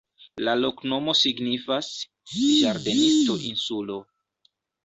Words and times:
La 0.45 0.53
loknomo 0.61 1.15
signifas: 1.19 1.91
ĝardenisto-insulo. 2.39 4.03